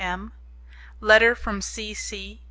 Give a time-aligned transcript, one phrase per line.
[0.03, 0.33] M.
[0.99, 1.93] Letter From C.
[1.93, 2.39] C.